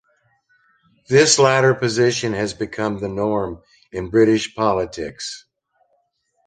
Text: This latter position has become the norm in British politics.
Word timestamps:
This 1.09 1.37
latter 1.37 1.75
position 1.75 2.33
has 2.33 2.55
become 2.55 2.97
the 2.97 3.07
norm 3.07 3.61
in 3.91 4.09
British 4.09 4.55
politics. 4.55 5.45